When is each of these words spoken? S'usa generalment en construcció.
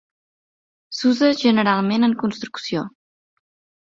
S'usa 0.99 1.29
generalment 1.43 2.07
en 2.09 2.19
construcció. 2.25 2.87